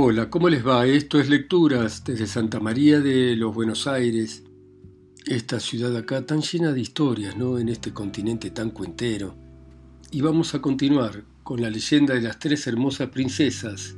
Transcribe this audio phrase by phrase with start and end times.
[0.00, 0.86] Hola, ¿cómo les va?
[0.86, 4.44] Esto es Lecturas desde Santa María de los Buenos Aires,
[5.26, 7.58] esta ciudad acá tan llena de historias, ¿no?
[7.58, 9.34] En este continente tan cuentero.
[10.12, 13.96] Y vamos a continuar con la leyenda de las tres hermosas princesas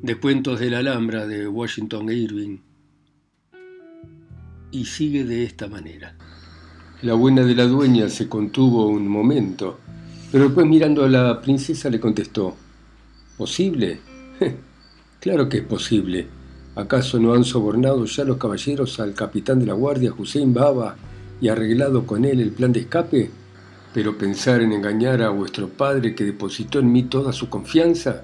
[0.00, 2.58] de Cuentos de la Alhambra de Washington Irving.
[4.70, 6.14] Y sigue de esta manera.
[7.02, 9.80] La buena de la dueña se contuvo un momento,
[10.30, 12.54] pero después mirando a la princesa le contestó,
[13.36, 13.98] ¿posible?
[15.20, 16.26] Claro que es posible.
[16.74, 20.96] ¿Acaso no han sobornado ya los caballeros al capitán de la guardia, Hussein Baba,
[21.42, 23.30] y arreglado con él el plan de escape?
[23.92, 28.22] Pero pensar en engañar a vuestro padre que depositó en mí toda su confianza.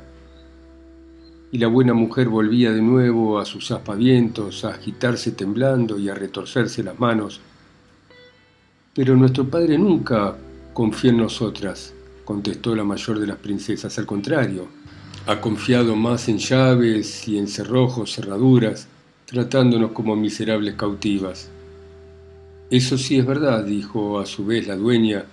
[1.52, 6.14] Y la buena mujer volvía de nuevo a sus aspavientos, a agitarse temblando y a
[6.14, 7.42] retorcerse las manos.
[8.94, 10.34] Pero nuestro padre nunca
[10.72, 11.92] confió en nosotras,
[12.24, 13.98] contestó la mayor de las princesas.
[13.98, 14.68] Al contrario,
[15.26, 18.86] ha confiado más en llaves y en cerrojos, cerraduras,
[19.24, 21.50] tratándonos como miserables cautivas.
[22.70, 25.24] Eso sí es verdad, dijo a su vez la dueña,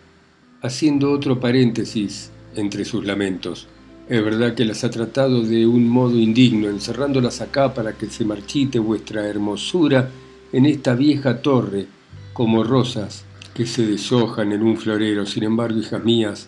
[0.64, 3.68] haciendo otro paréntesis entre sus lamentos.
[4.10, 8.26] Es verdad que las ha tratado de un modo indigno, encerrándolas acá para que se
[8.26, 10.10] marchite vuestra hermosura
[10.52, 11.86] en esta vieja torre,
[12.34, 15.28] como rosas que se deshojan en un florero.
[15.28, 16.48] Sin embargo, hijas mías,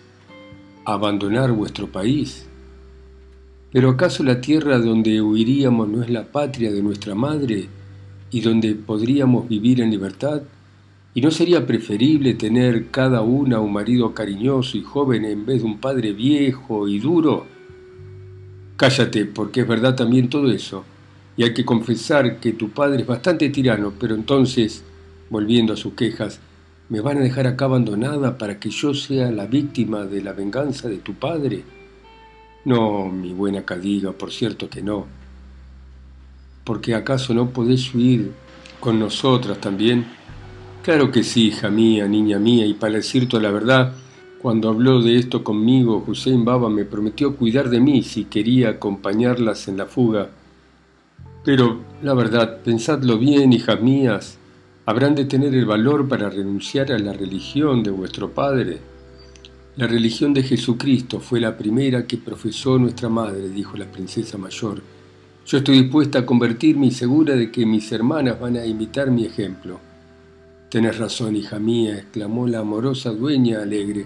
[0.84, 2.48] abandonar vuestro país
[3.76, 7.68] ¿Pero acaso la tierra donde huiríamos no es la patria de nuestra madre
[8.32, 10.44] y donde podríamos vivir en libertad?
[11.14, 15.66] ¿Y no sería preferible tener cada una un marido cariñoso y joven en vez de
[15.66, 17.48] un padre viejo y duro?
[18.78, 20.86] Cállate, porque es verdad también todo eso.
[21.36, 24.86] Y hay que confesar que tu padre es bastante tirano, pero entonces,
[25.30, 26.40] volviendo a sus quejas,
[26.88, 30.88] ¿me van a dejar acá abandonada para que yo sea la víctima de la venganza
[30.88, 31.75] de tu padre?
[32.66, 35.06] No, mi buena Cadiga, por cierto que no.
[36.64, 38.32] Porque acaso no podés huir
[38.80, 40.06] con nosotras también?
[40.84, 43.94] Claro que sí, hija mía, niña mía, y para decir toda la verdad,
[44.42, 49.68] cuando habló de esto conmigo, Hussein Baba me prometió cuidar de mí si quería acompañarlas
[49.68, 50.30] en la fuga.
[51.44, 54.38] Pero, la verdad, pensadlo bien, hijas mías,
[54.86, 58.80] habrán de tener el valor para renunciar a la religión de vuestro padre.
[59.78, 64.82] La religión de Jesucristo fue la primera que profesó nuestra madre, dijo la princesa mayor.
[65.46, 69.26] Yo estoy dispuesta a convertirme y segura de que mis hermanas van a imitar mi
[69.26, 69.82] ejemplo.
[70.70, 74.06] Tenés razón, hija mía, exclamó la amorosa dueña alegre.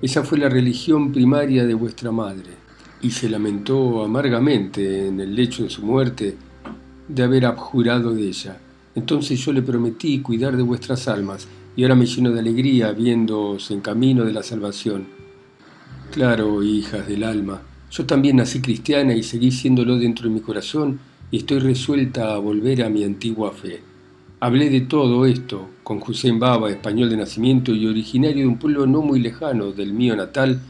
[0.00, 2.50] Esa fue la religión primaria de vuestra madre.
[3.02, 6.36] Y se lamentó amargamente en el lecho de su muerte
[7.06, 8.58] de haber abjurado de ella.
[8.94, 13.70] Entonces yo le prometí cuidar de vuestras almas y ahora me lleno de alegría viéndoos
[13.70, 15.06] en camino de la salvación.
[16.10, 21.00] Claro, hijas del alma, yo también nací cristiana y seguí siéndolo dentro de mi corazón
[21.30, 23.80] y estoy resuelta a volver a mi antigua fe.
[24.40, 28.86] Hablé de todo esto con José Baba, español de nacimiento y originario de un pueblo
[28.86, 30.60] no muy lejano del mío natal,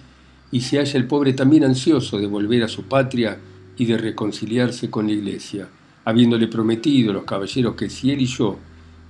[0.51, 3.39] y se halla el pobre también ansioso de volver a su patria
[3.79, 5.69] y de reconciliarse con la iglesia,
[6.05, 8.59] habiéndole prometido a los caballeros que si él y yo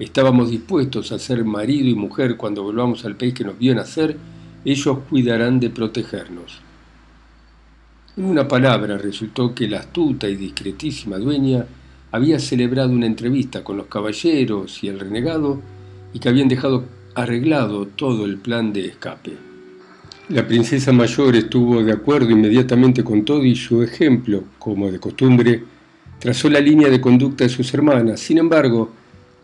[0.03, 4.17] Estábamos dispuestos a ser marido y mujer cuando volvamos al país que nos vio nacer,
[4.65, 6.61] ellos cuidarán de protegernos.
[8.17, 11.67] En una palabra, resultó que la astuta y discretísima dueña
[12.11, 15.63] había celebrado una entrevista con los caballeros y el renegado
[16.13, 19.37] y que habían dejado arreglado todo el plan de escape.
[20.31, 25.63] La princesa mayor estuvo de acuerdo inmediatamente con todo y su ejemplo, como de costumbre,
[26.19, 28.19] trazó la línea de conducta de sus hermanas.
[28.19, 28.91] Sin embargo,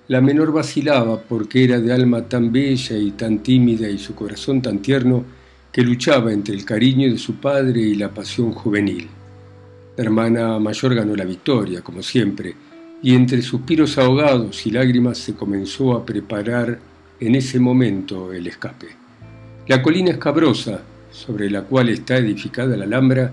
[0.09, 4.63] la menor vacilaba porque era de alma tan bella y tan tímida y su corazón
[4.63, 5.23] tan tierno
[5.71, 9.07] que luchaba entre el cariño de su padre y la pasión juvenil.
[9.99, 12.55] La hermana mayor ganó la victoria, como siempre,
[13.03, 16.79] y entre suspiros ahogados y lágrimas se comenzó a preparar
[17.21, 18.89] en ese momento el escape.
[19.67, 20.81] La colina escabrosa,
[21.11, 23.31] sobre la cual está edificada la Alhambra,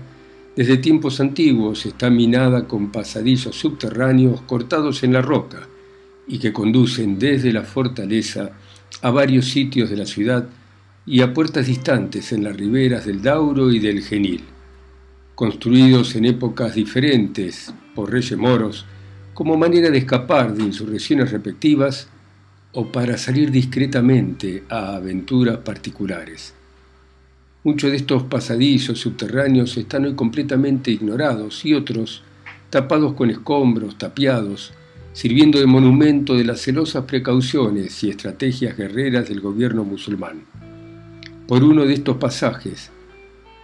[0.54, 5.68] desde tiempos antiguos está minada con pasadizos subterráneos cortados en la roca,
[6.26, 8.50] y que conducen desde la fortaleza
[9.02, 10.48] a varios sitios de la ciudad
[11.06, 14.42] y a puertas distantes en las riberas del Dauro y del Genil,
[15.34, 18.86] construidos en épocas diferentes por reyes moros
[19.34, 22.08] como manera de escapar de insurrecciones respectivas
[22.72, 26.54] o para salir discretamente a aventuras particulares.
[27.64, 32.22] Muchos de estos pasadizos subterráneos están hoy completamente ignorados y otros,
[32.70, 34.72] tapados con escombros, tapiados,
[35.16, 40.42] sirviendo de monumento de las celosas precauciones y estrategias guerreras del gobierno musulmán.
[41.48, 42.90] Por uno de estos pasajes,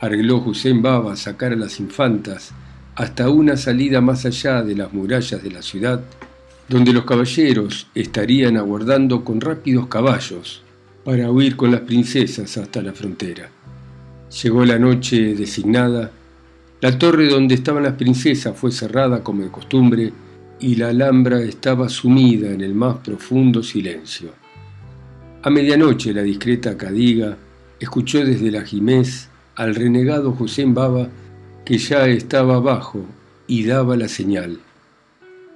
[0.00, 2.52] arregló Hussein Baba sacar a las infantas
[2.94, 6.00] hasta una salida más allá de las murallas de la ciudad,
[6.70, 10.62] donde los caballeros estarían aguardando con rápidos caballos
[11.04, 13.50] para huir con las princesas hasta la frontera.
[14.42, 16.12] Llegó la noche designada,
[16.80, 20.12] la torre donde estaban las princesas fue cerrada como de costumbre
[20.62, 24.30] y la alhambra estaba sumida en el más profundo silencio.
[25.42, 27.36] A medianoche la discreta Cadiga
[27.80, 31.08] escuchó desde la Jimés al renegado José Baba
[31.64, 33.04] que ya estaba abajo
[33.48, 34.60] y daba la señal.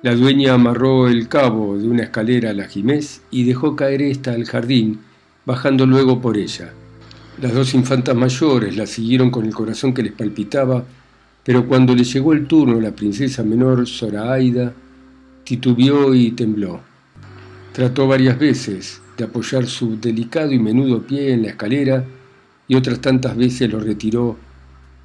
[0.02, 4.32] La dueña amarró el cabo de una escalera a la Jimés y dejó caer ésta
[4.32, 4.98] al jardín,
[5.44, 6.72] bajando luego por ella.
[7.40, 10.84] Las dos infantas mayores la siguieron con el corazón que les palpitaba,
[11.44, 14.74] pero cuando le llegó el turno la princesa menor Zoraida,
[15.46, 16.80] titubeó y tembló.
[17.72, 22.04] Trató varias veces de apoyar su delicado y menudo pie en la escalera
[22.66, 24.36] y otras tantas veces lo retiró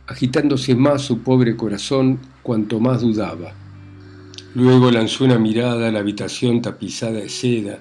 [0.08, 3.54] agitándose más su pobre corazón cuanto más dudaba.
[4.56, 7.78] Luego lanzó una mirada a la habitación tapizada de seda.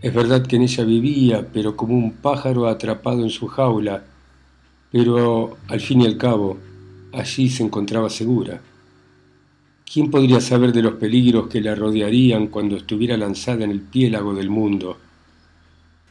[0.00, 4.04] Es verdad que en ella vivía, pero como un pájaro atrapado en su jaula,
[4.92, 6.56] pero al fin y al cabo,
[7.12, 8.60] allí se encontraba segura.
[9.90, 14.34] ¿Quién podría saber de los peligros que la rodearían cuando estuviera lanzada en el piélago
[14.34, 14.98] del mundo?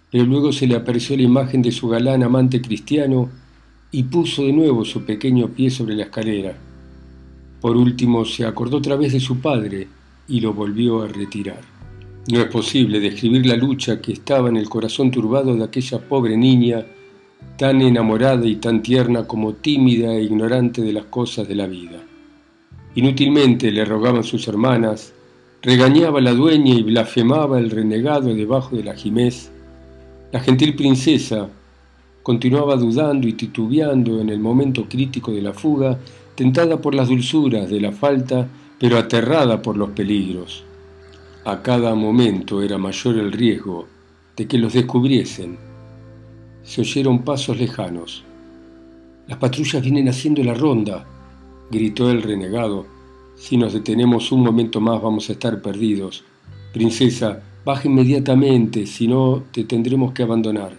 [0.09, 3.29] Pero luego se le apareció la imagen de su galán amante cristiano
[3.91, 6.57] y puso de nuevo su pequeño pie sobre la escalera.
[7.61, 9.87] Por último se acordó otra vez de su padre
[10.27, 11.61] y lo volvió a retirar.
[12.31, 16.35] No es posible describir la lucha que estaba en el corazón turbado de aquella pobre
[16.35, 16.83] niña,
[17.59, 22.01] tan enamorada y tan tierna como tímida e ignorante de las cosas de la vida.
[22.97, 25.13] Inútilmente le rogaban sus hermanas,
[25.61, 29.51] regañaba la dueña y blasfemaba el renegado debajo de la jimés.
[30.31, 31.47] La gentil princesa,
[32.23, 35.99] Continuaba dudando y titubeando en el momento crítico de la fuga,
[36.33, 38.47] tentada por las dulzuras de la falta,
[38.79, 40.63] pero aterrada por los peligros.
[41.45, 43.87] A cada momento era mayor el riesgo
[44.35, 45.59] de que los descubriesen.
[46.63, 48.23] Se oyeron pasos lejanos.
[49.27, 51.05] Las patrullas vienen haciendo la ronda,
[51.71, 52.85] gritó el renegado.
[53.35, 56.23] Si nos detenemos un momento más vamos a estar perdidos.
[56.73, 60.73] Princesa, baja inmediatamente, si no te tendremos que abandonar.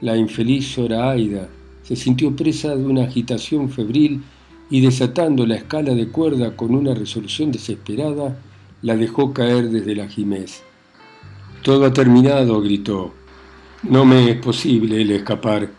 [0.00, 1.48] La infeliz Zoraida
[1.82, 4.22] se sintió presa de una agitación febril
[4.70, 8.36] y desatando la escala de cuerda con una resolución desesperada,
[8.82, 10.62] la dejó caer desde la jimés.
[11.62, 13.12] Todo ha terminado, gritó.
[13.82, 15.70] No me es posible el escapar.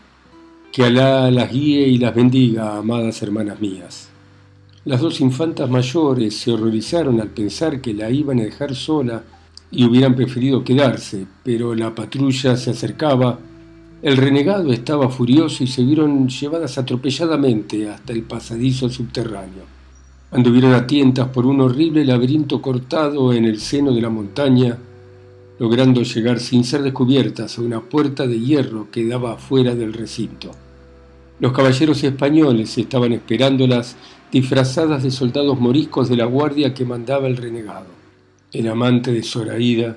[0.76, 4.10] Que Alá las guíe y las bendiga, amadas hermanas mías.
[4.84, 9.22] Las dos infantas mayores se horrorizaron al pensar que la iban a dejar sola
[9.70, 13.38] y hubieran preferido quedarse, pero la patrulla se acercaba
[14.02, 19.64] el renegado estaba furioso y se vieron llevadas atropelladamente hasta el pasadizo subterráneo.
[20.30, 24.76] Anduvieron a tientas por un horrible laberinto cortado en el seno de la montaña,
[25.58, 30.50] logrando llegar sin ser descubiertas a una puerta de hierro que daba fuera del recinto.
[31.38, 33.96] Los caballeros españoles estaban esperándolas
[34.32, 37.86] disfrazadas de soldados moriscos de la guardia que mandaba el renegado.
[38.52, 39.96] El amante de Zoraida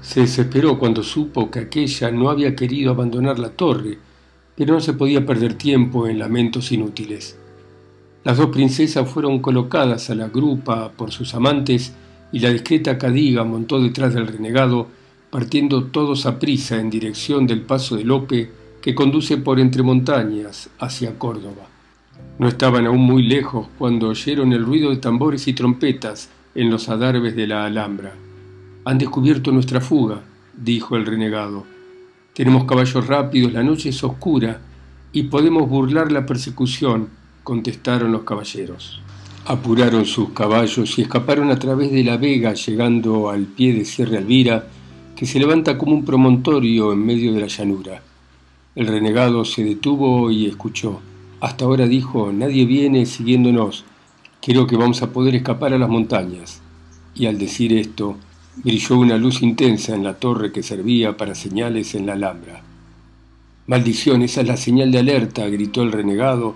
[0.00, 3.98] se desesperó cuando supo que aquella no había querido abandonar la torre,
[4.54, 7.36] pero no se podía perder tiempo en lamentos inútiles.
[8.22, 11.94] Las dos princesas fueron colocadas a la grupa por sus amantes
[12.30, 14.86] y la discreta Cadiga montó detrás del renegado,
[15.30, 18.50] partiendo todos a prisa en dirección del paso de Lope
[18.86, 21.66] que conduce por entre montañas hacia Córdoba.
[22.38, 26.88] No estaban aún muy lejos cuando oyeron el ruido de tambores y trompetas en los
[26.88, 28.14] adarves de la Alhambra.
[28.84, 30.20] Han descubierto nuestra fuga,
[30.56, 31.64] dijo el renegado.
[32.32, 34.60] Tenemos caballos rápidos, la noche es oscura
[35.12, 37.08] y podemos burlar la persecución,
[37.42, 39.02] contestaron los caballeros.
[39.46, 44.18] Apuraron sus caballos y escaparon a través de la vega, llegando al pie de Sierra
[44.18, 44.64] Elvira,
[45.16, 48.00] que se levanta como un promontorio en medio de la llanura.
[48.76, 51.00] El renegado se detuvo y escuchó.
[51.40, 53.86] Hasta ahora dijo, nadie viene siguiéndonos.
[54.42, 56.60] Creo que vamos a poder escapar a las montañas.
[57.14, 58.18] Y al decir esto,
[58.62, 62.62] brilló una luz intensa en la torre que servía para señales en la Alhambra.
[63.66, 66.54] Maldición, esa es la señal de alerta, gritó el renegado.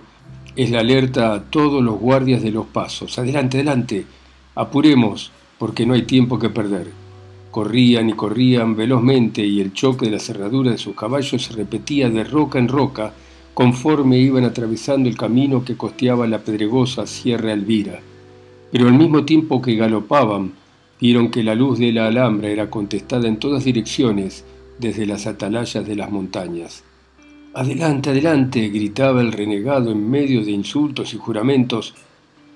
[0.57, 3.19] Es la alerta a todos los guardias de los pasos.
[3.19, 4.05] Adelante, adelante.
[4.55, 7.00] Apuremos, porque no hay tiempo que perder.
[7.51, 12.09] Corrían y corrían velozmente y el choque de la cerradura de sus caballos se repetía
[12.09, 13.13] de roca en roca
[13.55, 18.01] conforme iban atravesando el camino que costeaba la pedregosa Sierra Elvira.
[18.71, 20.53] Pero al mismo tiempo que galopaban,
[21.01, 24.45] vieron que la luz de la alhambra era contestada en todas direcciones
[24.79, 26.85] desde las atalayas de las montañas.
[27.53, 31.95] Adelante, adelante, gritaba el renegado en medio de insultos y juramentos.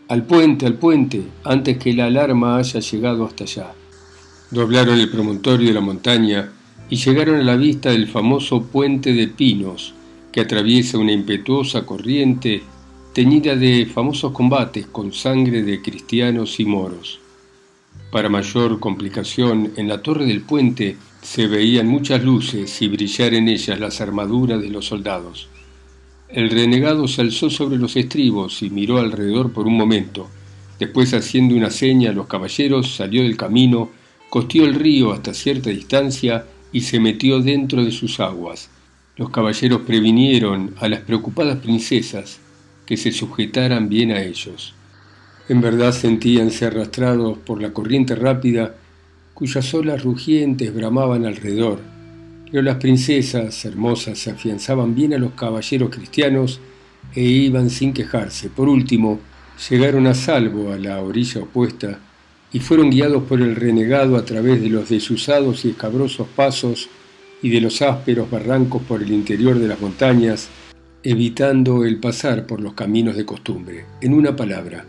[0.06, 3.72] Al puente, al puente, antes que la alarma haya llegado hasta allá.
[4.50, 6.52] Doblaron el promontorio de la montaña
[6.90, 9.94] y llegaron a la vista del famoso puente de pinos
[10.30, 12.62] que atraviesa una impetuosa corriente
[13.12, 17.20] teñida de famosos combates con sangre de cristianos y moros.
[18.10, 23.48] Para mayor complicación, en la torre del puente se veían muchas luces y brillar en
[23.48, 25.48] ellas las armaduras de los soldados.
[26.28, 30.28] El renegado se alzó sobre los estribos y miró alrededor por un momento.
[30.78, 33.90] Después, haciendo una seña a los caballeros, salió del camino,
[34.34, 38.68] costeó el río hasta cierta distancia y se metió dentro de sus aguas.
[39.16, 42.40] Los caballeros previnieron a las preocupadas princesas
[42.84, 44.74] que se sujetaran bien a ellos.
[45.48, 48.74] En verdad sentíanse arrastrados por la corriente rápida
[49.34, 51.78] cuyas olas rugientes bramaban alrededor,
[52.50, 56.58] pero las princesas hermosas se afianzaban bien a los caballeros cristianos
[57.14, 58.48] e iban sin quejarse.
[58.48, 59.20] Por último,
[59.70, 62.00] llegaron a salvo a la orilla opuesta
[62.54, 66.88] y fueron guiados por el renegado a través de los desusados y escabrosos pasos
[67.42, 70.48] y de los ásperos barrancos por el interior de las montañas,
[71.02, 73.86] evitando el pasar por los caminos de costumbre.
[74.00, 74.84] En una palabra,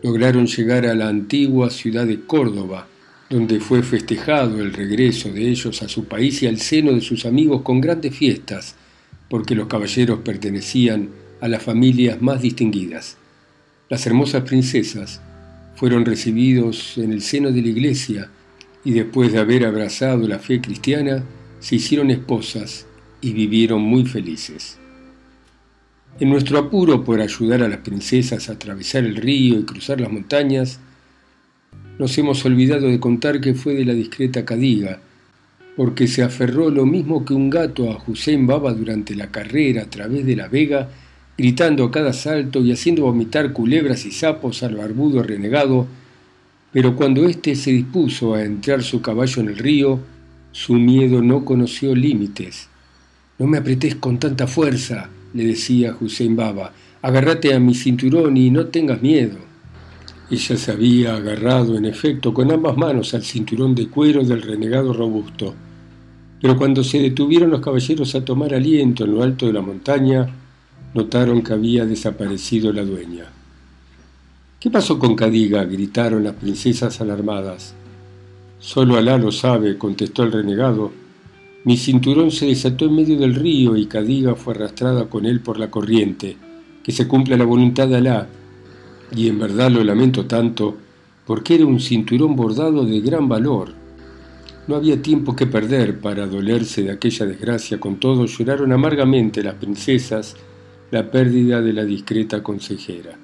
[0.00, 2.86] lograron llegar a la antigua ciudad de Córdoba,
[3.28, 7.26] donde fue festejado el regreso de ellos a su país y al seno de sus
[7.26, 8.76] amigos con grandes fiestas,
[9.28, 11.08] porque los caballeros pertenecían
[11.40, 13.16] a las familias más distinguidas.
[13.88, 15.20] Las hermosas princesas
[15.82, 18.30] fueron recibidos en el seno de la iglesia
[18.84, 21.24] y después de haber abrazado la fe cristiana,
[21.58, 22.86] se hicieron esposas
[23.20, 24.78] y vivieron muy felices.
[26.20, 30.12] En nuestro apuro por ayudar a las princesas a atravesar el río y cruzar las
[30.12, 30.78] montañas,
[31.98, 35.00] nos hemos olvidado de contar que fue de la discreta Cadiga,
[35.76, 39.90] porque se aferró lo mismo que un gato a Hussein Baba durante la carrera a
[39.90, 40.90] través de la vega,
[41.36, 45.86] gritando a cada salto y haciendo vomitar culebras y sapos al barbudo renegado,
[46.72, 50.00] pero cuando éste se dispuso a entrar su caballo en el río,
[50.52, 52.68] su miedo no conoció límites.
[53.38, 58.50] No me apretés con tanta fuerza, le decía Hussein Baba, agárrate a mi cinturón y
[58.50, 59.38] no tengas miedo.
[60.30, 64.94] Ella se había agarrado, en efecto, con ambas manos al cinturón de cuero del renegado
[64.94, 65.54] robusto.
[66.40, 70.26] Pero cuando se detuvieron los caballeros a tomar aliento en lo alto de la montaña,
[70.94, 73.26] notaron que había desaparecido la dueña.
[74.60, 75.64] ¿Qué pasó con Cadiga?
[75.64, 77.74] gritaron las princesas alarmadas.
[78.58, 80.92] Solo Alá lo sabe, contestó el renegado,
[81.64, 85.60] mi cinturón se desató en medio del río y Cadiga fue arrastrada con él por
[85.60, 86.36] la corriente.
[86.82, 88.28] Que se cumpla la voluntad de Alá.
[89.14, 90.76] Y en verdad lo lamento tanto,
[91.24, 93.72] porque era un cinturón bordado de gran valor.
[94.66, 99.54] No había tiempo que perder para dolerse de aquella desgracia, con todo lloraron amargamente las
[99.54, 100.36] princesas
[100.92, 103.18] la pérdida de la discreta consejera.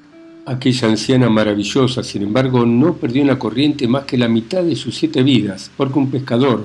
[0.47, 4.75] Aquella anciana maravillosa, sin embargo, no perdió en la corriente más que la mitad de
[4.75, 6.65] sus siete vidas, porque un pescador,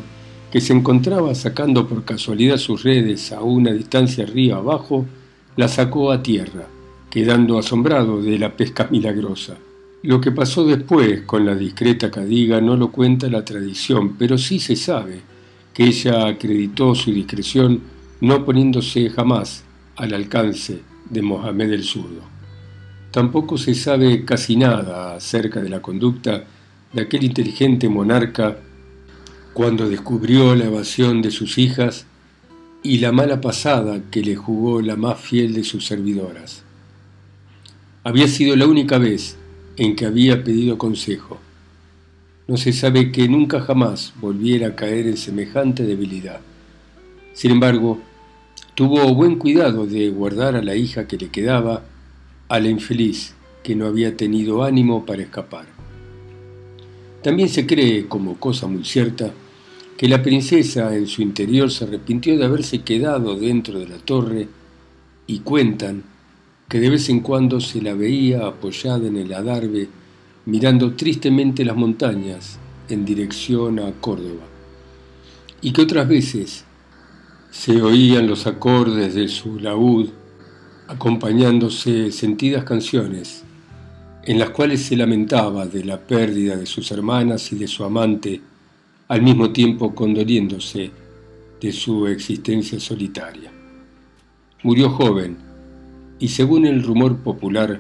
[0.50, 5.05] que se encontraba sacando por casualidad sus redes a una distancia río abajo,
[5.57, 6.69] la sacó a tierra,
[7.10, 9.57] quedando asombrado de la pesca milagrosa.
[10.03, 14.57] Lo que pasó después con la discreta Cadiga no lo cuenta la tradición, pero sí
[14.57, 15.19] se sabe
[15.74, 17.81] que ella acreditó su discreción
[18.22, 19.65] no poniéndose jamás
[19.98, 22.22] al alcance de Mohamed el Zurdo.
[23.12, 26.45] Tampoco se sabe casi nada acerca de la conducta
[26.93, 28.57] de aquel inteligente monarca
[29.53, 32.05] cuando descubrió la evasión de sus hijas
[32.81, 36.63] y la mala pasada que le jugó la más fiel de sus servidoras.
[38.03, 39.38] Había sido la única vez
[39.77, 41.39] en que había pedido consejo.
[42.48, 46.41] No se sabe que nunca jamás volviera a caer en semejante debilidad.
[47.33, 48.01] Sin embargo,
[48.75, 51.83] tuvo buen cuidado de guardar a la hija que le quedaba,
[52.49, 55.65] a la infeliz que no había tenido ánimo para escapar.
[57.21, 59.31] También se cree, como cosa muy cierta,
[59.97, 64.47] que la princesa en su interior se arrepintió de haberse quedado dentro de la torre
[65.27, 66.03] y cuentan
[66.67, 69.87] que de vez en cuando se la veía apoyada en el adarve
[70.45, 72.57] mirando tristemente las montañas
[72.89, 74.43] en dirección a Córdoba
[75.61, 76.65] y que otras veces
[77.53, 80.10] se oían los acordes de su laúd
[80.88, 83.43] acompañándose sentidas canciones
[84.24, 88.41] en las cuales se lamentaba de la pérdida de sus hermanas y de su amante
[89.07, 90.89] al mismo tiempo condoliéndose
[91.62, 93.51] de su existencia solitaria.
[94.63, 95.38] Murió joven
[96.17, 97.79] y según el rumor popular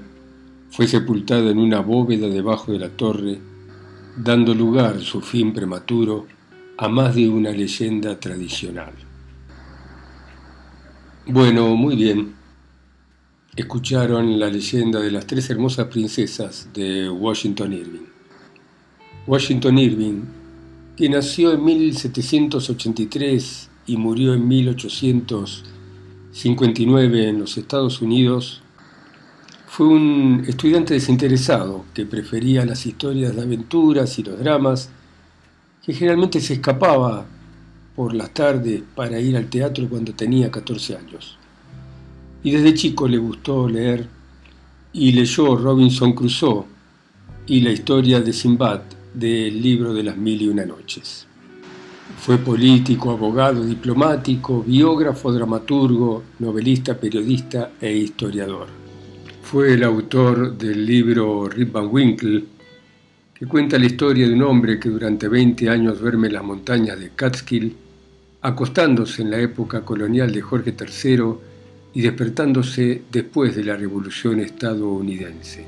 [0.69, 3.39] fue sepultada en una bóveda debajo de la torre,
[4.17, 6.27] dando lugar su fin prematuro
[6.77, 8.93] a más de una leyenda tradicional.
[11.25, 12.35] Bueno, muy bien.
[13.55, 18.07] escucharon la leyenda de las tres hermosas princesas de Washington Irving.
[19.25, 20.23] Washington Irving,
[20.97, 28.61] que nació en 1783 y murió en 1859 en los Estados Unidos,
[29.65, 34.89] fue un estudiante desinteresado que prefería las historias de aventuras y los dramas,
[35.85, 37.27] que generalmente se escapaba
[37.95, 41.37] por las tardes para ir al teatro cuando tenía 14 años.
[42.43, 44.07] Y desde chico le gustó leer
[44.91, 46.65] y leyó Robinson Crusoe
[47.47, 48.81] y la historia de Simbad
[49.13, 51.27] del libro de las mil y una noches.
[52.19, 58.67] Fue político, abogado, diplomático, biógrafo, dramaturgo, novelista, periodista e historiador.
[59.41, 62.45] Fue el autor del libro Rip Van Winkle,
[63.33, 66.99] que cuenta la historia de un hombre que durante 20 años duerme en las montañas
[66.99, 67.75] de Catskill,
[68.43, 71.23] acostándose en la época colonial de Jorge III
[71.93, 75.65] y despertándose después de la Revolución estadounidense.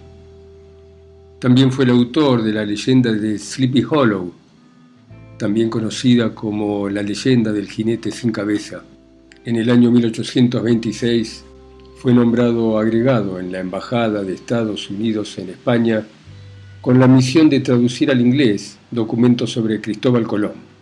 [1.40, 4.34] También fue el autor de la leyenda de Sleepy Hollow,
[5.40, 8.84] también conocida como la leyenda del jinete sin cabeza.
[9.46, 11.46] En el año 1826
[11.98, 16.06] fue nombrado agregado en la Embajada de Estados Unidos en España
[16.82, 20.75] con la misión de traducir al inglés documentos sobre Cristóbal Colón.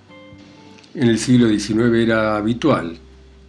[0.96, 2.98] En el siglo XIX era habitual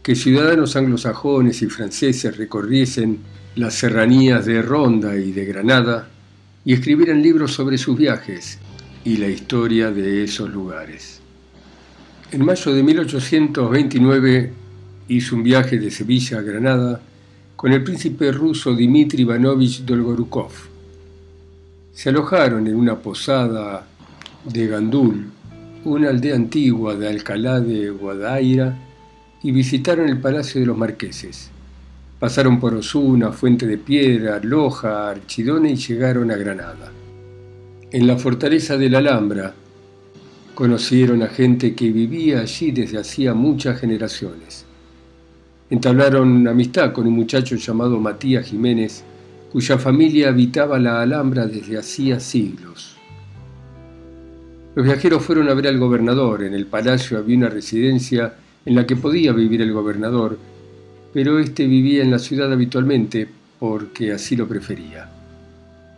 [0.02, 3.18] que ciudadanos anglosajones y franceses recorriesen
[3.56, 6.08] las serranías de Ronda y de Granada
[6.64, 8.58] y escribieran libros sobre sus viajes
[9.04, 11.20] y la historia de esos lugares.
[12.32, 14.52] En mayo de 1829
[15.08, 17.02] hizo un viaje de Sevilla a Granada
[17.56, 20.52] con el príncipe ruso Dmitri Ivanovich Dolgorukov.
[21.92, 23.86] Se alojaron en una posada
[24.44, 25.26] de Gandul,
[25.84, 28.76] una aldea antigua de Alcalá de Guadaira,
[29.44, 31.50] y visitaron el Palacio de los Marqueses.
[32.18, 36.90] Pasaron por Osuna, Fuente de Piedra, Loja, Archidona y llegaron a Granada.
[37.92, 39.54] En la fortaleza de la Alhambra
[40.54, 44.64] conocieron a gente que vivía allí desde hacía muchas generaciones.
[45.68, 49.04] Entablaron amistad con un muchacho llamado Matías Jiménez,
[49.52, 52.96] cuya familia habitaba la Alhambra desde hacía siglos.
[54.74, 56.42] Los viajeros fueron a ver al gobernador.
[56.42, 58.34] En el palacio había una residencia
[58.66, 60.36] en la que podía vivir el gobernador,
[61.12, 63.28] pero éste vivía en la ciudad habitualmente
[63.60, 65.08] porque así lo prefería.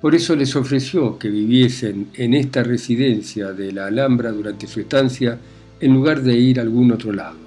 [0.01, 5.39] Por eso les ofreció que viviesen en esta residencia de la Alhambra durante su estancia
[5.81, 7.39] en lugar de ir a algún otro lado.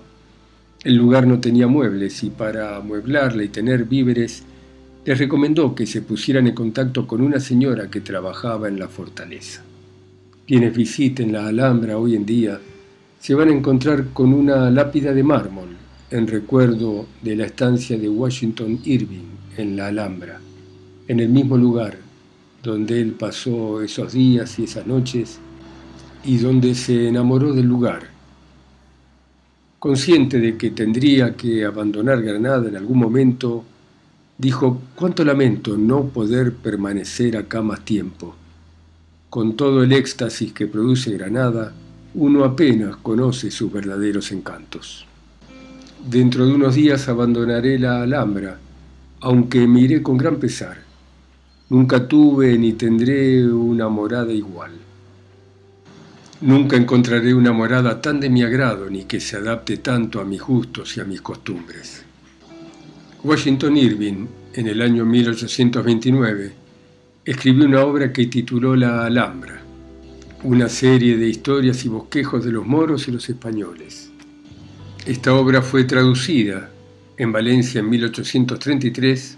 [0.83, 4.43] El lugar no tenía muebles y para amueblarla y tener víveres,
[5.05, 9.63] les recomendó que se pusieran en contacto con una señora que trabajaba en la fortaleza.
[10.49, 12.59] Quienes visiten la Alhambra hoy en día
[13.19, 15.77] se van a encontrar con una lápida de mármol
[16.09, 20.39] en recuerdo de la estancia de Washington Irving en la Alhambra,
[21.07, 21.99] en el mismo lugar
[22.63, 25.37] donde él pasó esos días y esas noches
[26.25, 28.07] y donde se enamoró del lugar
[29.77, 33.63] Consciente de que tendría que abandonar Granada en algún momento,
[34.39, 38.38] dijo, cuánto lamento no poder permanecer acá más tiempo.
[39.29, 41.71] Con todo el éxtasis que produce Granada,
[42.15, 45.05] uno apenas conoce sus verdaderos encantos.
[46.03, 48.57] Dentro de unos días abandonaré la Alhambra,
[49.21, 50.77] aunque me con gran pesar.
[51.69, 54.71] Nunca tuve ni tendré una morada igual.
[56.41, 60.41] Nunca encontraré una morada tan de mi agrado ni que se adapte tanto a mis
[60.41, 62.03] gustos y a mis costumbres.
[63.23, 66.53] Washington Irving, en el año 1829,
[67.25, 69.61] escribió una obra que tituló La Alhambra,
[70.43, 74.09] una serie de historias y bosquejos de los moros y los españoles.
[75.05, 76.69] Esta obra fue traducida
[77.17, 79.37] en Valencia en 1833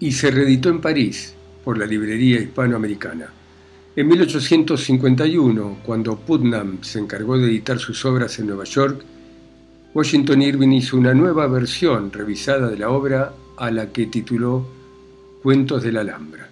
[0.00, 3.28] y se reeditó en París por la Librería Hispanoamericana.
[3.94, 9.04] En 1851, cuando Putnam se encargó de editar sus obras en Nueva York,
[9.92, 14.66] Washington Irving hizo una nueva versión revisada de la obra a la que tituló
[15.42, 16.47] Cuentos de la Alhambra.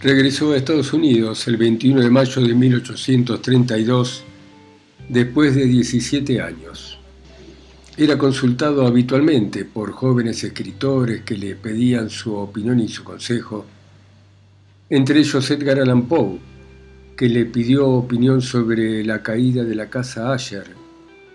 [0.00, 4.22] Regresó a Estados Unidos el 21 de mayo de 1832,
[5.08, 7.00] después de 17 años.
[7.96, 13.66] Era consultado habitualmente por jóvenes escritores que le pedían su opinión y su consejo,
[14.88, 16.38] entre ellos Edgar Allan Poe,
[17.16, 20.68] que le pidió opinión sobre la caída de la casa Asher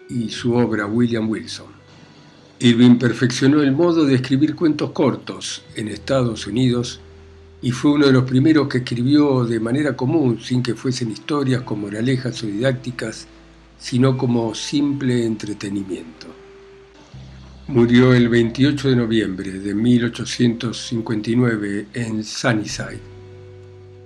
[0.10, 1.68] y su obra William Wilson.
[2.62, 7.02] Irving perfeccionó el modo de escribir cuentos cortos en Estados Unidos
[7.64, 11.62] y fue uno de los primeros que escribió de manera común, sin que fuesen historias
[11.62, 13.26] como moralejas o didácticas,
[13.80, 16.28] sino como simple entretenimiento.
[17.68, 23.00] Murió el 28 de noviembre de 1859 en Sunnyside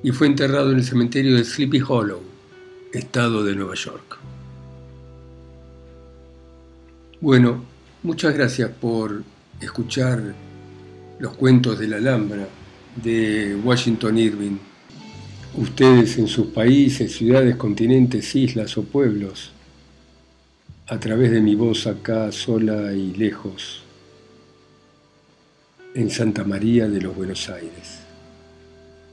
[0.04, 2.22] y fue enterrado en el cementerio de Sleepy Hollow,
[2.94, 4.20] estado de Nueva York.
[7.20, 7.66] Bueno,
[8.04, 9.24] muchas gracias por
[9.60, 10.36] escuchar
[11.18, 12.48] los cuentos de la Alhambra
[13.04, 14.58] de Washington Irving.
[15.56, 19.52] Ustedes en sus países, ciudades, continentes, islas o pueblos,
[20.88, 23.84] a través de mi voz acá sola y lejos,
[25.96, 28.00] en Santa María de los Buenos Aires.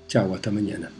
[0.06, 0.90] Chao, hasta mañana.